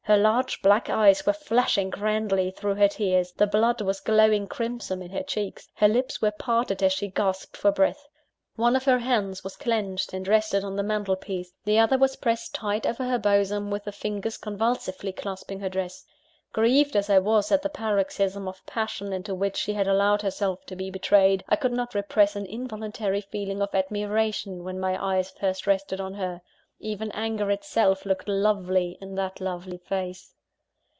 Her 0.05 0.17
large 0.17 0.61
black 0.63 0.89
eyes 0.89 1.25
were 1.25 1.31
flashing 1.31 1.89
grandly 1.91 2.49
through 2.51 2.73
her 2.75 2.87
tears 2.89 3.31
the 3.33 3.47
blood 3.47 3.79
was 3.79 4.01
glowing 4.01 4.45
crimson 4.47 5.01
in 5.01 5.11
her 5.11 5.23
cheeks 5.23 5.69
her 5.75 5.87
lips 5.87 6.21
were 6.21 6.31
parted 6.31 6.81
as 6.83 6.91
she 6.91 7.07
gasped 7.07 7.55
for 7.55 7.71
breath. 7.71 8.07
One 8.55 8.75
of 8.75 8.83
her 8.85 8.97
hands 8.99 9.41
was 9.43 9.55
clenched, 9.55 10.11
and 10.11 10.27
rested 10.27 10.65
on 10.65 10.75
the 10.75 10.83
mantel 10.83 11.15
piece; 11.15 11.53
the 11.63 11.77
other 11.77 11.97
was 11.99 12.17
pressed 12.17 12.53
tight 12.53 12.85
over 12.85 13.05
her 13.05 13.19
bosom, 13.19 13.69
with 13.71 13.83
the 13.85 13.93
fingers 13.93 14.35
convulsively 14.37 15.13
clasping 15.13 15.61
her 15.61 15.69
dress. 15.69 16.03
Grieved 16.51 16.97
as 16.97 17.09
I 17.09 17.19
was 17.19 17.49
at 17.49 17.61
the 17.61 17.69
paroxysm 17.69 18.49
of 18.49 18.65
passion 18.65 19.13
into 19.13 19.33
which 19.35 19.55
she 19.55 19.73
had 19.73 19.87
allowed 19.87 20.23
herself 20.23 20.65
to 20.65 20.75
be 20.75 20.89
betrayed, 20.89 21.45
I 21.47 21.55
could 21.55 21.71
not 21.71 21.95
repress 21.95 22.35
an 22.35 22.47
involuntary 22.47 23.21
feeling 23.21 23.61
of 23.61 23.73
admiration 23.73 24.65
when 24.65 24.77
my 24.79 25.01
eyes 25.01 25.29
first 25.31 25.65
rested 25.67 26.01
on 26.01 26.15
her. 26.15 26.41
Even 26.83 27.11
anger 27.11 27.51
itself 27.51 28.05
looked 28.07 28.27
lovely 28.27 28.97
in 28.99 29.13
that 29.13 29.39
lovely 29.39 29.77
face! 29.77 30.33